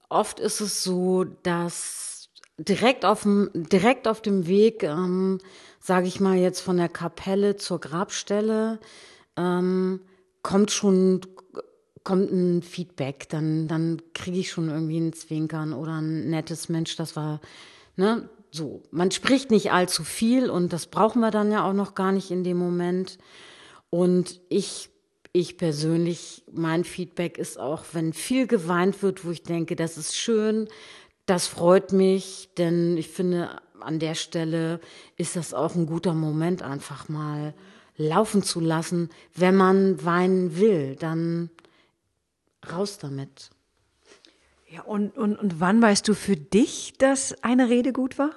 oft 0.10 0.39
ist 0.39 0.60
es 0.60 0.84
so, 0.84 1.24
dass 1.24 2.29
direkt 2.58 3.05
auf 3.05 3.24
dem, 3.24 3.50
direkt 3.53 4.08
auf 4.08 4.22
dem 4.22 4.48
Weg, 4.48 4.84
ähm, 4.84 5.39
sage 5.79 6.08
ich 6.08 6.20
mal 6.20 6.38
jetzt 6.38 6.60
von 6.60 6.77
der 6.77 6.89
Kapelle 6.89 7.55
zur 7.55 7.79
Grabstelle, 7.79 8.79
ähm, 9.38 10.01
kommt 10.43 10.72
schon 10.72 11.22
kommt 12.03 12.31
ein 12.31 12.63
Feedback, 12.63 13.29
dann, 13.29 13.67
dann 13.67 14.01
kriege 14.13 14.39
ich 14.39 14.51
schon 14.51 14.70
irgendwie 14.70 15.00
ein 15.00 15.13
Zwinkern 15.13 15.74
oder 15.74 16.01
ein 16.01 16.29
nettes 16.29 16.70
Mensch, 16.70 16.96
das 16.96 17.15
war, 17.15 17.41
ne, 17.96 18.27
so. 18.51 18.84
Man 18.91 19.12
spricht 19.12 19.51
nicht 19.51 19.72
allzu 19.72 20.03
viel 20.03 20.50
und 20.50 20.74
das 20.74 20.88
brauchen 20.88 21.22
wir 21.22 21.31
dann 21.31 21.51
ja 21.51 21.63
auch 21.63 21.74
noch 21.74 21.96
gar 21.96 22.12
nicht 22.12 22.31
in 22.31 22.43
dem 22.43 22.58
Moment. 22.58 23.17
Und 23.91 24.41
ich, 24.50 24.89
ich 25.33 25.57
persönlich, 25.57 26.43
mein 26.51 26.83
Feedback 26.83 27.38
ist 27.38 27.60
auch, 27.60 27.83
wenn 27.91 28.13
viel 28.13 28.48
geweint 28.48 29.03
wird, 29.03 29.24
wo 29.24 29.29
ich 29.29 29.43
denke, 29.43 29.75
das 29.75 29.98
ist 29.98 30.15
schön, 30.17 30.67
das 31.27 31.48
freut 31.48 31.91
mich, 31.91 32.50
denn 32.57 32.98
ich 32.98 33.10
finde, 33.10 33.62
an 33.79 34.00
der 34.00 34.15
Stelle 34.15 34.79
ist 35.17 35.36
das 35.36 35.53
auch 35.53 35.75
ein 35.75 35.86
guter 35.86 36.13
Moment, 36.13 36.63
einfach 36.63 37.10
mal 37.10 37.53
laufen 37.98 38.43
zu 38.43 38.60
lassen. 38.60 39.10
Wenn 39.36 39.55
man 39.55 40.03
weinen 40.03 40.57
will, 40.57 40.95
dann 40.95 41.50
raus 42.71 42.98
damit. 42.98 43.50
Ja, 44.69 44.83
und, 44.83 45.17
und, 45.17 45.36
und 45.36 45.60
wann 45.60 45.81
weißt 45.81 46.07
du 46.07 46.13
für 46.13 46.38
dich, 46.38 46.93
dass 46.98 47.43
eine 47.43 47.67
Rede 47.67 47.91
gut 47.91 48.17
war? 48.17 48.31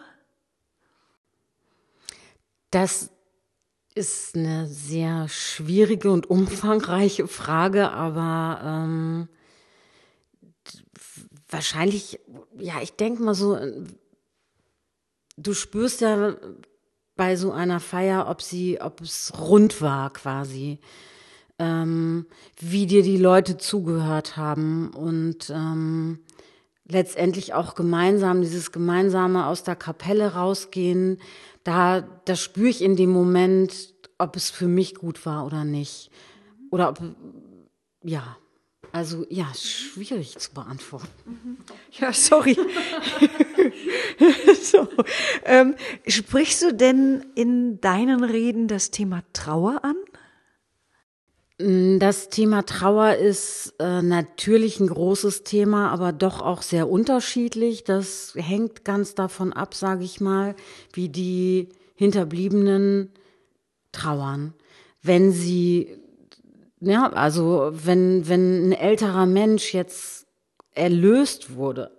Das 2.73 3.14
ist 3.95 4.35
eine 4.35 4.67
sehr 4.67 5.29
schwierige 5.29 6.11
und 6.11 6.29
umfangreiche 6.29 7.29
Frage, 7.29 7.91
aber 7.91 8.61
ähm, 8.65 9.29
wahrscheinlich, 11.49 12.19
ja, 12.59 12.81
ich 12.83 12.97
denke 12.97 13.23
mal 13.23 13.35
so, 13.35 13.59
du 15.37 15.55
spürst 15.55 16.01
ja 16.01 16.37
bei 17.17 17.37
so 17.37 17.53
einer 17.53 17.79
Feier, 17.79 18.29
ob 18.29 18.43
sie, 18.43 18.81
ob 18.81 19.01
es 19.01 19.33
rund 19.39 19.81
war 19.81 20.13
quasi 20.13 20.81
ähm, 21.59 22.27
wie 22.59 22.87
dir 22.87 23.03
die 23.03 23.17
Leute 23.17 23.59
zugehört 23.59 24.37
haben 24.37 24.91
und 24.91 25.51
ähm, 25.51 26.24
letztendlich 26.87 27.55
auch 27.55 27.75
gemeinsam, 27.75 28.43
dieses 28.43 28.73
gemeinsame 28.73 29.47
aus 29.47 29.63
der 29.63 29.77
Kapelle 29.77 30.35
rausgehen, 30.35 31.19
da, 31.63 32.03
da 32.25 32.37
spüre 32.37 32.69
ich 32.69 32.83
in 32.83 32.97
dem 32.97 33.11
Moment, 33.11 33.95
ob 34.19 34.37
es 34.37 34.51
für 34.51 34.69
mich 34.69 34.95
gut 34.95 35.25
war 35.27 35.47
oder 35.47 35.65
nicht. 35.65 36.11
Oder 36.71 36.91
ob, 36.91 37.01
ja, 38.03 38.37
also 38.93 39.27
ja, 39.29 39.51
schwierig 39.55 40.39
zu 40.39 40.53
beantworten. 40.53 41.09
Ja, 42.01 42.13
sorry. 42.13 42.59
so. 44.61 44.89
Ähm, 45.45 45.77
sprichst 46.09 46.63
du 46.63 46.75
denn 46.75 47.25
in 47.37 47.81
deinen 47.81 48.25
Reden 48.25 48.67
das 48.67 48.91
Thema 48.91 49.23
Trauer 49.33 49.85
an? 49.85 49.95
Mm, 51.59 51.99
das 51.99 52.31
Thema 52.31 52.65
Trauer 52.65 53.15
ist 53.15 53.75
äh, 53.79 54.03
natürlich 54.03 54.81
ein 54.81 54.89
großes 54.89 55.45
Thema, 55.45 55.91
aber 55.91 56.13
doch 56.13 56.41
auch 56.41 56.63
sehr 56.63 56.89
unterschiedlich. 56.89 57.85
Das 57.85 58.35
hängt 58.37 58.85
ganz 58.85 59.15
davon 59.15 59.53
ab, 59.53 59.75
sage 59.75 60.05
ich 60.05 60.21
mal, 60.21 60.55
wie 60.93 61.09
die 61.09 61.69
Hinterbliebenen 61.95 63.13
trauern. 63.93 64.55
Wenn 65.03 65.31
sie, 65.33 65.97
ja, 66.81 67.13
also 67.13 67.71
wenn, 67.73 68.29
wenn 68.29 68.71
ein 68.71 68.73
älterer 68.73 69.27
Mensch 69.27 69.75
jetzt 69.75 70.27
erlöst 70.73 71.55
wurde, 71.55 71.94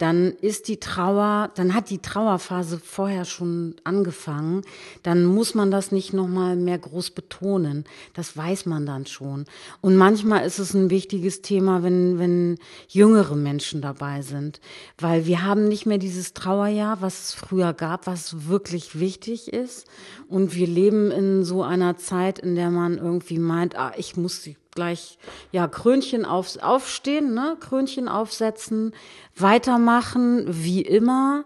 dann 0.00 0.32
ist 0.40 0.68
die 0.68 0.80
Trauer, 0.80 1.50
dann 1.56 1.74
hat 1.74 1.90
die 1.90 1.98
Trauerphase 1.98 2.78
vorher 2.78 3.26
schon 3.26 3.74
angefangen, 3.84 4.62
dann 5.02 5.26
muss 5.26 5.54
man 5.54 5.70
das 5.70 5.92
nicht 5.92 6.14
nochmal 6.14 6.56
mehr 6.56 6.78
groß 6.78 7.10
betonen. 7.10 7.84
Das 8.14 8.34
weiß 8.34 8.64
man 8.64 8.86
dann 8.86 9.04
schon. 9.04 9.44
Und 9.82 9.96
manchmal 9.96 10.46
ist 10.46 10.58
es 10.58 10.72
ein 10.72 10.88
wichtiges 10.88 11.42
Thema, 11.42 11.82
wenn, 11.82 12.18
wenn 12.18 12.56
jüngere 12.88 13.36
Menschen 13.36 13.82
dabei 13.82 14.22
sind, 14.22 14.60
weil 14.98 15.26
wir 15.26 15.44
haben 15.44 15.68
nicht 15.68 15.84
mehr 15.84 15.98
dieses 15.98 16.32
Trauerjahr, 16.32 17.02
was 17.02 17.24
es 17.24 17.34
früher 17.34 17.74
gab, 17.74 18.06
was 18.06 18.48
wirklich 18.48 18.98
wichtig 18.98 19.52
ist. 19.52 19.86
Und 20.28 20.54
wir 20.54 20.66
leben 20.66 21.10
in 21.10 21.44
so 21.44 21.62
einer 21.62 21.98
Zeit, 21.98 22.38
in 22.38 22.54
der 22.54 22.70
man 22.70 22.96
irgendwie 22.96 23.38
meint, 23.38 23.76
ah, 23.76 23.92
ich 23.98 24.16
muss 24.16 24.40
gleich 24.72 25.18
ja 25.52 25.68
Krönchen 25.68 26.24
auf, 26.24 26.56
aufstehen, 26.62 27.34
ne? 27.34 27.56
Krönchen 27.60 28.08
aufsetzen, 28.08 28.94
weitermachen 29.36 30.46
wie 30.48 30.82
immer, 30.82 31.44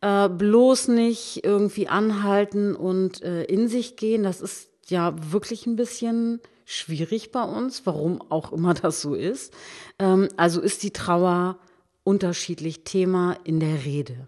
äh, 0.00 0.28
bloß 0.28 0.88
nicht 0.88 1.44
irgendwie 1.44 1.88
anhalten 1.88 2.76
und 2.76 3.22
äh, 3.22 3.44
in 3.44 3.68
sich 3.68 3.96
gehen. 3.96 4.22
Das 4.22 4.40
ist 4.40 4.70
ja 4.88 5.14
wirklich 5.32 5.66
ein 5.66 5.76
bisschen 5.76 6.40
schwierig 6.64 7.32
bei 7.32 7.42
uns, 7.42 7.86
warum 7.86 8.20
auch 8.30 8.52
immer 8.52 8.74
das 8.82 9.00
so 9.00 9.14
ist. 9.14 9.54
Ähm, 9.98 10.28
also 10.36 10.60
ist 10.60 10.82
die 10.82 10.92
Trauer 10.92 11.58
unterschiedlich 12.04 12.84
Thema 12.84 13.36
in 13.44 13.58
der 13.58 13.84
Rede, 13.84 14.26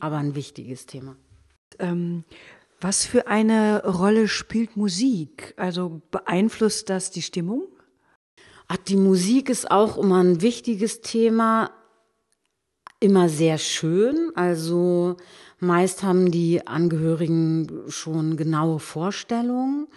aber 0.00 0.16
ein 0.16 0.34
wichtiges 0.34 0.86
Thema. 0.86 1.16
Ähm, 1.78 2.24
was 2.80 3.04
für 3.04 3.26
eine 3.26 3.84
Rolle 3.84 4.26
spielt 4.26 4.76
Musik? 4.76 5.54
Also 5.56 6.00
beeinflusst 6.10 6.88
das 6.88 7.10
die 7.10 7.22
Stimmung? 7.22 7.68
Ach, 8.68 8.78
die 8.78 8.96
Musik 8.96 9.48
ist 9.48 9.70
auch 9.70 9.98
immer 9.98 10.22
ein 10.22 10.40
wichtiges 10.40 11.00
Thema, 11.00 11.72
immer 13.00 13.28
sehr 13.28 13.58
schön. 13.58 14.32
Also 14.34 15.16
meist 15.58 16.02
haben 16.02 16.30
die 16.30 16.66
Angehörigen 16.66 17.82
schon 17.88 18.36
genaue 18.36 18.78
Vorstellungen 18.78 19.88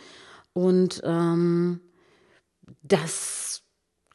und 0.54 1.02
ähm, 1.04 1.80
das, 2.82 3.64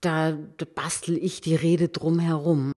da 0.01 0.37
bastel 0.75 1.17
ich 1.17 1.41
die 1.41 1.55
Rede 1.55 1.89
drum 1.89 2.19
herum. 2.19 2.73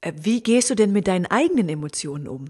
Äh, 0.00 0.12
wie 0.16 0.42
gehst 0.42 0.70
du 0.70 0.74
denn 0.74 0.92
mit 0.92 1.06
deinen 1.06 1.26
eigenen 1.26 1.68
Emotionen 1.68 2.28
um? 2.28 2.46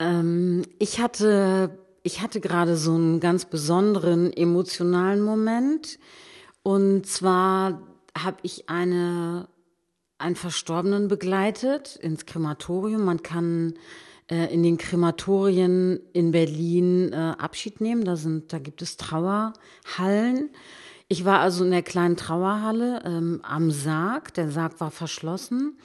Ähm, 0.00 0.62
ich 0.78 0.98
hatte, 0.98 1.78
ich 2.02 2.20
hatte 2.22 2.40
gerade 2.40 2.76
so 2.76 2.94
einen 2.94 3.20
ganz 3.20 3.44
besonderen 3.44 4.32
emotionalen 4.32 5.20
Moment. 5.20 6.00
Und 6.62 7.06
zwar 7.06 7.82
habe 8.18 8.38
ich 8.42 8.68
eine, 8.68 9.48
einen 10.18 10.36
Verstorbenen 10.36 11.06
begleitet 11.06 11.96
ins 11.96 12.26
Krematorium. 12.26 13.04
Man 13.04 13.22
kann 13.22 13.74
äh, 14.28 14.52
in 14.52 14.62
den 14.62 14.78
Krematorien 14.78 16.00
in 16.12 16.32
Berlin 16.32 17.12
äh, 17.12 17.34
Abschied 17.38 17.80
nehmen. 17.80 18.04
Da 18.04 18.16
sind, 18.16 18.52
da 18.52 18.58
gibt 18.58 18.82
es 18.82 18.96
Trauerhallen. 18.96 20.50
Ich 21.12 21.24
war 21.24 21.40
also 21.40 21.64
in 21.64 21.72
der 21.72 21.82
kleinen 21.82 22.16
Trauerhalle 22.16 23.02
ähm, 23.04 23.40
am 23.42 23.72
Sarg. 23.72 24.32
Der 24.34 24.48
Sarg 24.48 24.80
war 24.80 24.92
verschlossen. 24.92 25.76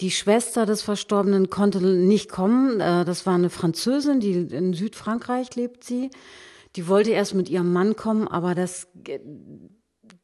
Die 0.00 0.10
Schwester 0.10 0.66
des 0.66 0.82
Verstorbenen 0.82 1.48
konnte 1.48 1.78
nicht 1.80 2.28
kommen. 2.28 2.80
Äh, 2.80 3.04
das 3.04 3.24
war 3.24 3.36
eine 3.36 3.50
Französin, 3.50 4.18
die 4.18 4.32
in 4.32 4.74
Südfrankreich 4.74 5.54
lebt 5.54 5.84
sie. 5.84 6.10
Die 6.74 6.88
wollte 6.88 7.12
erst 7.12 7.34
mit 7.34 7.48
ihrem 7.48 7.72
Mann 7.72 7.94
kommen, 7.94 8.26
aber 8.26 8.56
das, 8.56 8.88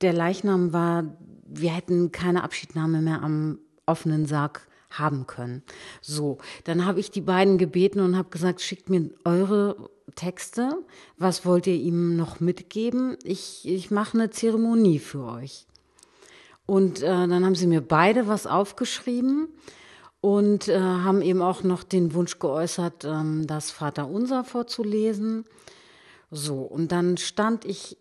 der 0.01 0.13
Leichnam 0.13 0.73
war, 0.73 1.17
wir 1.47 1.71
hätten 1.71 2.11
keine 2.11 2.43
Abschiednahme 2.43 3.03
mehr 3.03 3.23
am 3.23 3.61
offenen 3.87 4.27
Sarg 4.27 4.67
haben 4.91 5.27
können. 5.27 5.63
So, 6.01 6.39
dann 6.65 6.85
habe 6.85 7.01
ich 7.01 7.11
die 7.11 7.21
beiden 7.21 7.59
gebeten 7.59 8.01
und 8.01 8.17
habe 8.17 8.31
gesagt, 8.31 8.61
schickt 8.61 8.91
mir 8.91 9.11
eure 9.25 9.91
Texte. 10.15 10.77
Was 11.17 11.47
wollt 11.47 11.67
ihr 11.67 11.75
ihm 11.75 12.17
noch 12.17 12.41
mitgeben? 12.41 13.17
Ich, 13.23 13.67
ich 13.69 13.91
mache 13.91 14.19
eine 14.19 14.31
Zeremonie 14.31 14.99
für 14.99 15.25
euch. 15.25 15.67
Und 16.67 17.03
äh, 17.03 17.07
dann 17.07 17.45
haben 17.45 17.55
sie 17.55 17.67
mir 17.67 17.81
beide 17.81 18.29
was 18.29 18.47
aufgeschrieben 18.47 19.49
und 20.21 20.69
äh, 20.69 20.79
haben 20.79 21.23
eben 21.23 21.43
auch 21.43 21.63
noch 21.63 21.83
den 21.83 22.15
Wunsch 22.15 22.39
geäußert, 22.39 23.05
ähm, 23.05 23.47
das 23.47 23.71
Vaterunser 23.71 24.45
vorzulesen. 24.45 25.45
So, 26.31 26.61
und 26.61 26.93
dann 26.93 27.17
stand 27.17 27.65
ich 27.65 27.97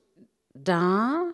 da, 0.53 1.31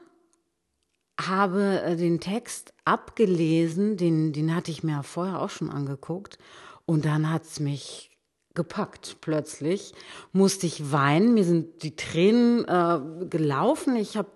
habe 1.20 1.82
äh, 1.82 1.96
den 1.96 2.20
Text 2.20 2.74
abgelesen, 2.84 3.98
den, 3.98 4.34
den 4.34 4.56
hatte 4.56 4.72
ich 4.72 4.84
mir 4.84 5.04
vorher 5.04 5.42
auch 5.42 5.50
schon 5.50 5.70
angeguckt, 5.70 6.38
und 6.86 7.06
dann 7.06 7.32
hat 7.32 7.44
es 7.44 7.60
mich 7.60 8.12
gepackt 8.54 9.18
plötzlich, 9.22 9.94
musste 10.32 10.66
ich 10.66 10.92
weinen, 10.92 11.34
mir 11.34 11.44
sind 11.44 11.84
die 11.84 11.96
Tränen 11.96 12.66
äh, 12.66 13.26
gelaufen, 13.28 13.96
ich 13.96 14.18
habe 14.18 14.30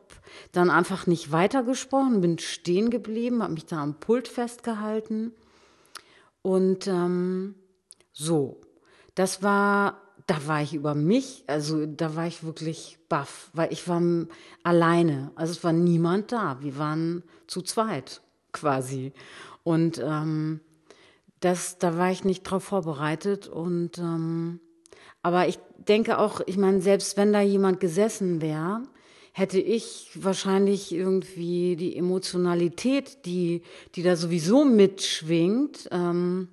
dann 0.52 0.70
einfach 0.70 1.08
nicht 1.08 1.32
weitergesprochen, 1.32 2.22
bin 2.22 2.38
stehen 2.38 2.90
geblieben, 2.90 3.42
habe 3.42 3.54
mich 3.54 3.66
da 3.66 3.82
am 3.82 4.00
Pult 4.00 4.28
festgehalten. 4.28 5.34
Und 6.42 6.88
ähm, 6.88 7.56
so, 8.12 8.62
das 9.16 9.42
war, 9.42 10.02
da 10.30 10.46
war 10.46 10.62
ich 10.62 10.76
über 10.76 10.94
mich, 10.94 11.44
also 11.48 11.88
da 11.88 12.16
war 12.16 12.28
ich 12.28 12.44
wirklich 12.44 13.00
baff, 13.10 13.50
weil 13.54 13.74
ich 13.74 13.88
war 13.88 14.00
alleine, 14.62 15.32
also 15.34 15.52
es 15.52 15.64
war 15.64 15.74
niemand 15.74 16.32
da, 16.32 16.60
wir 16.62 16.78
waren 16.78 17.24
zu 17.48 17.64
zweit 17.64 18.22
quasi. 18.52 19.12
Und 19.64 19.98
ähm, 19.98 20.60
das, 21.40 21.80
da 21.80 21.98
war 21.98 22.12
ich 22.12 22.26
nicht 22.26 22.44
drauf 22.44 22.64
vorbereitet 22.64 23.48
und 23.48 23.98
ähm, 23.98 24.60
aber 25.24 25.48
ich 25.48 25.58
denke 25.78 26.20
auch, 26.20 26.42
ich 26.46 26.58
meine, 26.58 26.80
selbst 26.82 27.18
wenn 27.18 27.34
da 27.34 27.42
jemand 27.42 27.80
gesessen 27.80 28.40
wäre, 28.40 28.84
hätte 29.32 29.60
ich 29.60 30.12
wahrscheinlich 30.14 30.92
irgendwie 30.94 31.76
die 31.76 31.98
Emotionalität, 31.98 33.26
die, 33.26 33.64
die 33.96 34.04
da 34.04 34.16
sowieso 34.16 34.64
mitschwingt, 34.64 35.90
ähm, 35.92 36.50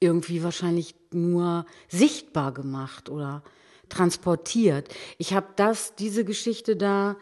irgendwie 0.00 0.42
wahrscheinlich 0.42 0.94
nur 1.12 1.66
sichtbar 1.88 2.52
gemacht 2.52 3.08
oder 3.10 3.42
transportiert. 3.88 4.88
Ich 5.18 5.34
habe 5.34 5.48
das, 5.56 5.94
diese 5.94 6.24
Geschichte 6.24 6.76
da 6.76 7.16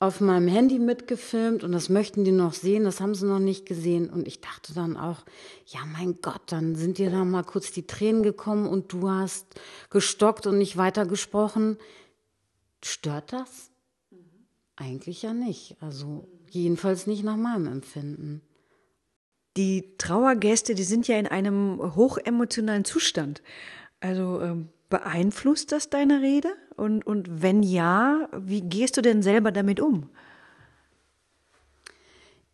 auf 0.00 0.20
meinem 0.20 0.48
Handy 0.48 0.78
mitgefilmt 0.78 1.64
und 1.64 1.72
das 1.72 1.88
möchten 1.88 2.24
die 2.24 2.32
noch 2.32 2.52
sehen, 2.52 2.84
das 2.84 3.00
haben 3.00 3.14
sie 3.14 3.26
noch 3.26 3.38
nicht 3.38 3.64
gesehen. 3.64 4.10
Und 4.10 4.26
ich 4.26 4.40
dachte 4.40 4.74
dann 4.74 4.96
auch, 4.96 5.24
ja 5.66 5.80
mein 5.86 6.18
Gott, 6.20 6.42
dann 6.46 6.74
sind 6.74 6.98
dir 6.98 7.10
da 7.10 7.24
mal 7.24 7.44
kurz 7.44 7.70
die 7.70 7.86
Tränen 7.86 8.22
gekommen 8.22 8.66
und 8.66 8.92
du 8.92 9.08
hast 9.08 9.46
gestockt 9.90 10.46
und 10.46 10.58
nicht 10.58 10.76
weitergesprochen. 10.76 11.78
Stört 12.84 13.32
das? 13.32 13.70
Mhm. 14.10 14.18
Eigentlich 14.76 15.22
ja 15.22 15.32
nicht. 15.32 15.76
Also 15.80 16.28
jedenfalls 16.50 17.06
nicht 17.06 17.22
nach 17.22 17.36
meinem 17.36 17.66
Empfinden. 17.66 18.42
Die 19.56 19.94
Trauergäste, 19.98 20.74
die 20.74 20.82
sind 20.82 21.06
ja 21.06 21.16
in 21.18 21.26
einem 21.26 21.94
hochemotionalen 21.94 22.84
Zustand. 22.84 23.42
Also 24.00 24.40
ähm, 24.40 24.68
beeinflusst 24.88 25.72
das 25.72 25.90
deine 25.90 26.20
Rede? 26.22 26.48
Und, 26.76 27.06
und 27.06 27.42
wenn 27.42 27.62
ja, 27.62 28.28
wie 28.36 28.62
gehst 28.62 28.96
du 28.96 29.02
denn 29.02 29.22
selber 29.22 29.52
damit 29.52 29.80
um? 29.80 30.10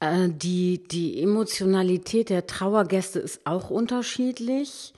Äh, 0.00 0.28
die, 0.30 0.82
die 0.82 1.22
Emotionalität 1.22 2.30
der 2.30 2.46
Trauergäste 2.46 3.18
ist 3.18 3.46
auch 3.46 3.70
unterschiedlich. 3.70 4.94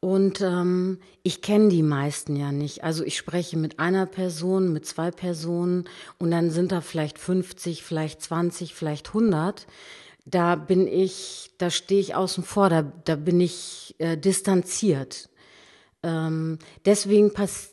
Und 0.00 0.40
ähm, 0.40 0.98
ich 1.22 1.42
kenne 1.42 1.68
die 1.68 1.84
meisten 1.84 2.34
ja 2.34 2.50
nicht. 2.50 2.82
Also 2.82 3.04
ich 3.04 3.16
spreche 3.16 3.56
mit 3.56 3.78
einer 3.78 4.04
Person, 4.04 4.72
mit 4.72 4.84
zwei 4.84 5.12
Personen 5.12 5.84
und 6.18 6.32
dann 6.32 6.50
sind 6.50 6.72
da 6.72 6.80
vielleicht 6.80 7.18
50, 7.18 7.84
vielleicht 7.84 8.20
20, 8.20 8.74
vielleicht 8.74 9.08
100 9.08 9.66
da 10.24 10.54
bin 10.54 10.86
ich, 10.86 11.50
da 11.58 11.70
stehe 11.70 12.00
ich 12.00 12.14
außen 12.14 12.44
vor, 12.44 12.68
da, 12.68 12.82
da 13.04 13.16
bin 13.16 13.40
ich 13.40 13.94
äh, 13.98 14.16
distanziert. 14.16 15.28
Ähm, 16.02 16.58
deswegen 16.84 17.32
pass 17.32 17.70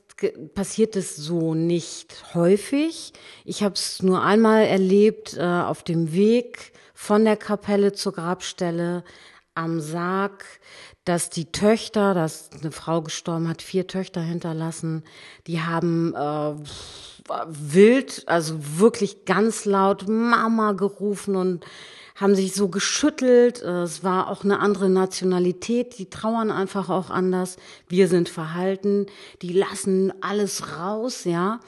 passiert 0.54 0.98
es 0.98 1.16
so 1.16 1.54
nicht 1.54 2.34
häufig. 2.34 3.14
Ich 3.46 3.64
habe 3.64 3.76
es 3.76 4.04
nur 4.04 4.22
einmal 4.22 4.66
erlebt 4.66 5.38
äh, 5.38 5.42
auf 5.42 5.82
dem 5.84 6.12
Weg 6.12 6.74
von 6.94 7.24
der 7.24 7.38
Kapelle 7.38 7.94
zur 7.94 8.12
Grabstelle 8.12 9.06
am 9.56 9.80
Sarg, 9.80 10.46
dass 11.06 11.30
die 11.30 11.52
Töchter, 11.52 12.14
dass 12.14 12.50
eine 12.52 12.72
Frau 12.72 13.02
gestorben 13.02 13.48
hat, 13.48 13.62
vier 13.62 13.88
Töchter 13.88 14.22
hinterlassen, 14.22 15.04
die 15.48 15.62
haben 15.62 16.14
äh, 16.14 16.54
wild, 17.48 18.24
also 18.28 18.56
wirklich 18.80 19.26
ganz 19.26 19.66
laut 19.66 20.08
Mama 20.08 20.74
gerufen 20.74 21.36
und 21.36 21.66
haben 22.20 22.36
sich 22.36 22.54
so 22.54 22.68
geschüttelt. 22.68 23.62
Äh, 23.62 23.84
es 23.84 24.04
war 24.04 24.30
auch 24.30 24.44
eine 24.44 24.60
andere 24.60 24.90
Nationalität. 24.90 25.98
Die 25.98 26.10
trauern 26.10 26.52
einfach 26.52 26.90
auch 26.90 27.10
anders. 27.10 27.58
Wir 27.88 28.08
sind 28.08 28.30
verhalten. 28.30 29.06
Die 29.42 29.54
lassen 29.54 30.14
alles 30.22 30.78
raus, 30.78 31.24
ja. 31.24 31.60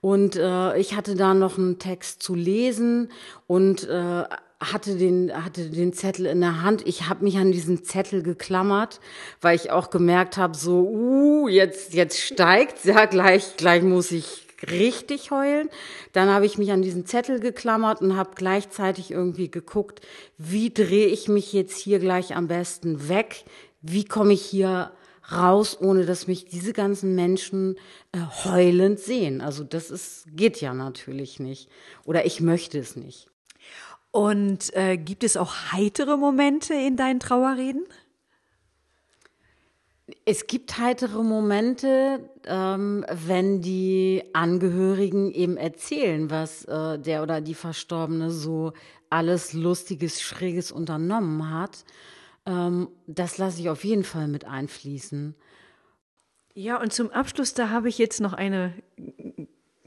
Und 0.00 0.36
äh, 0.36 0.76
ich 0.76 0.94
hatte 0.94 1.14
da 1.14 1.32
noch 1.32 1.56
einen 1.56 1.78
Text 1.78 2.22
zu 2.22 2.34
lesen 2.34 3.10
und 3.46 3.88
äh, 3.88 4.24
hatte 4.60 4.96
den 4.96 5.32
hatte 5.32 5.70
den 5.70 5.92
Zettel 5.92 6.26
in 6.26 6.40
der 6.40 6.62
Hand. 6.62 6.86
Ich 6.86 7.08
habe 7.08 7.24
mich 7.24 7.38
an 7.38 7.52
diesen 7.52 7.84
Zettel 7.84 8.22
geklammert, 8.22 9.00
weil 9.40 9.56
ich 9.56 9.70
auch 9.70 9.90
gemerkt 9.90 10.36
habe, 10.36 10.56
so 10.56 10.82
uh, 10.82 11.48
jetzt 11.48 11.94
jetzt 11.94 12.20
steigt 12.20 12.84
ja 12.84 13.06
gleich 13.06 13.56
gleich 13.56 13.82
muss 13.82 14.10
ich 14.10 14.43
richtig 14.70 15.30
heulen. 15.30 15.68
Dann 16.12 16.28
habe 16.28 16.46
ich 16.46 16.58
mich 16.58 16.72
an 16.72 16.82
diesen 16.82 17.06
Zettel 17.06 17.40
geklammert 17.40 18.00
und 18.00 18.16
habe 18.16 18.30
gleichzeitig 18.34 19.10
irgendwie 19.10 19.50
geguckt, 19.50 20.00
wie 20.38 20.70
drehe 20.70 21.06
ich 21.06 21.28
mich 21.28 21.52
jetzt 21.52 21.78
hier 21.78 21.98
gleich 21.98 22.36
am 22.36 22.48
besten 22.48 23.08
weg? 23.08 23.44
Wie 23.82 24.04
komme 24.04 24.32
ich 24.32 24.42
hier 24.42 24.92
raus, 25.30 25.78
ohne 25.80 26.04
dass 26.06 26.26
mich 26.26 26.46
diese 26.46 26.72
ganzen 26.72 27.14
Menschen 27.14 27.76
äh, 28.12 28.18
heulend 28.44 28.98
sehen? 28.98 29.40
Also 29.40 29.64
das 29.64 29.90
ist 29.90 30.26
geht 30.34 30.60
ja 30.60 30.74
natürlich 30.74 31.40
nicht 31.40 31.68
oder 32.04 32.26
ich 32.26 32.40
möchte 32.40 32.78
es 32.78 32.96
nicht. 32.96 33.28
Und 34.10 34.72
äh, 34.76 34.96
gibt 34.96 35.24
es 35.24 35.36
auch 35.36 35.72
heitere 35.72 36.16
Momente 36.16 36.72
in 36.74 36.96
deinen 36.96 37.18
Trauerreden? 37.18 37.84
Es 40.26 40.46
gibt 40.46 40.78
heitere 40.78 41.22
Momente, 41.22 42.28
ähm, 42.46 43.06
wenn 43.10 43.62
die 43.62 44.22
Angehörigen 44.34 45.30
eben 45.30 45.56
erzählen, 45.56 46.28
was 46.28 46.64
äh, 46.66 46.98
der 46.98 47.22
oder 47.22 47.40
die 47.40 47.54
Verstorbene 47.54 48.30
so 48.30 48.74
alles 49.08 49.54
Lustiges, 49.54 50.20
Schräges 50.20 50.72
unternommen 50.72 51.50
hat. 51.50 51.84
Ähm, 52.44 52.88
das 53.06 53.38
lasse 53.38 53.60
ich 53.60 53.70
auf 53.70 53.84
jeden 53.84 54.04
Fall 54.04 54.28
mit 54.28 54.44
einfließen. 54.44 55.34
Ja, 56.52 56.80
und 56.80 56.92
zum 56.92 57.10
Abschluss, 57.10 57.54
da 57.54 57.70
habe 57.70 57.88
ich 57.88 57.96
jetzt 57.98 58.20
noch 58.20 58.34
eine 58.34 58.74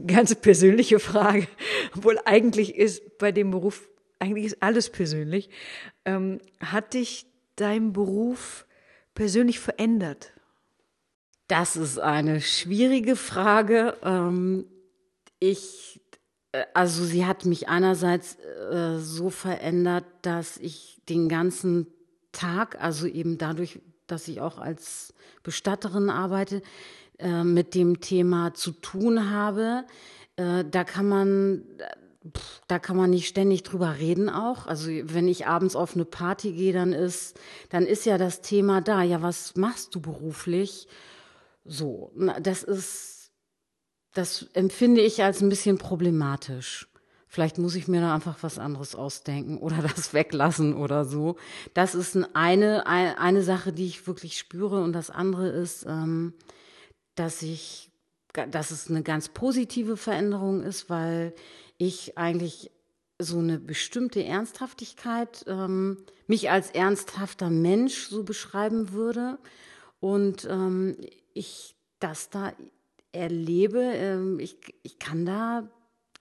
ganz 0.05 0.33
persönliche 0.35 0.99
Frage, 0.99 1.47
obwohl 1.95 2.19
eigentlich 2.25 2.75
ist 2.75 3.19
bei 3.19 3.31
dem 3.31 3.51
Beruf, 3.51 3.87
eigentlich 4.19 4.45
ist 4.45 4.63
alles 4.63 4.89
persönlich. 4.89 5.49
Ähm, 6.05 6.39
hat 6.59 6.95
dich 6.95 7.27
dein 7.55 7.93
Beruf 7.93 8.66
persönlich 9.17 9.59
verändert? 9.59 10.31
Das 11.47 11.75
ist 11.75 11.97
eine 11.97 12.39
schwierige 12.39 13.15
Frage. 13.15 13.97
Ähm, 14.03 14.65
ich, 15.39 15.99
äh, 16.51 16.65
also 16.75 17.03
sie 17.03 17.25
hat 17.25 17.43
mich 17.43 17.67
einerseits 17.67 18.35
äh, 18.35 18.99
so 18.99 19.31
verändert, 19.31 20.05
dass 20.21 20.57
ich 20.57 21.01
den 21.09 21.29
ganzen 21.29 21.87
Tag, 22.31 22.79
also 22.79 23.07
eben 23.07 23.39
dadurch, 23.39 23.79
dass 24.05 24.27
ich 24.27 24.39
auch 24.39 24.59
als 24.59 25.15
Bestatterin 25.41 26.11
arbeite, 26.11 26.61
äh, 27.17 27.43
mit 27.43 27.73
dem 27.73 28.01
Thema 28.01 28.53
zu 28.53 28.71
tun 28.71 29.31
habe. 29.31 29.83
Da 30.35 30.83
kann 30.83 31.09
man 31.09 31.63
da 32.67 32.79
kann 32.79 32.97
man 32.97 33.09
nicht 33.09 33.27
ständig 33.27 33.63
drüber 33.63 33.97
reden 33.97 34.29
auch. 34.29 34.67
Also 34.67 34.89
wenn 34.89 35.27
ich 35.27 35.47
abends 35.47 35.75
auf 35.75 35.95
eine 35.95 36.05
Party 36.05 36.51
gehe, 36.51 36.73
dann 36.73 36.93
ist, 36.93 37.39
dann 37.69 37.85
ist 37.85 38.05
ja 38.05 38.17
das 38.17 38.41
Thema 38.41 38.81
da. 38.81 39.03
Ja, 39.03 39.21
was 39.21 39.55
machst 39.55 39.95
du 39.95 40.01
beruflich? 40.01 40.87
So, 41.65 42.11
das 42.41 42.63
ist, 42.63 43.31
das 44.13 44.47
empfinde 44.53 45.01
ich 45.01 45.23
als 45.23 45.41
ein 45.41 45.49
bisschen 45.49 45.77
problematisch. 45.77 46.87
Vielleicht 47.29 47.57
muss 47.57 47.75
ich 47.75 47.89
mir 47.89 47.99
da 47.99 48.15
einfach 48.15 48.37
was 48.41 48.57
anderes 48.57 48.95
ausdenken 48.95 49.57
oder 49.57 49.77
das 49.95 50.13
weglassen 50.13 50.73
oder 50.73 51.05
so. 51.05 51.35
Das 51.73 51.93
ist 51.93 52.17
eine, 52.33 52.87
eine 52.87 53.43
Sache, 53.43 53.73
die 53.73 53.85
ich 53.85 54.07
wirklich 54.07 54.37
spüre. 54.37 54.81
Und 54.81 54.93
das 54.93 55.09
andere 55.09 55.49
ist, 55.49 55.85
ähm, 55.85 56.33
dass 57.15 57.41
ich, 57.41 57.91
dass 58.49 58.71
es 58.71 58.89
eine 58.89 59.03
ganz 59.03 59.29
positive 59.29 59.97
Veränderung 59.97 60.63
ist, 60.63 60.89
weil 60.89 61.33
ich 61.77 62.17
eigentlich 62.17 62.71
so 63.19 63.39
eine 63.39 63.59
bestimmte 63.59 64.23
Ernsthaftigkeit, 64.23 65.43
ähm, 65.47 65.97
mich 66.27 66.49
als 66.49 66.71
ernsthafter 66.71 67.49
Mensch 67.49 68.07
so 68.07 68.23
beschreiben 68.23 68.91
würde 68.91 69.39
und 69.99 70.45
ähm, 70.49 70.97
ich 71.33 71.75
das 71.99 72.29
da 72.29 72.53
erlebe, 73.11 73.79
ähm, 73.79 74.39
ich, 74.39 74.57
ich 74.83 74.99
kann 74.99 75.25
da, 75.25 75.67